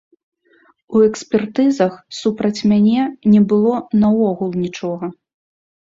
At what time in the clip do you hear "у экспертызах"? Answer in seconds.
0.95-1.93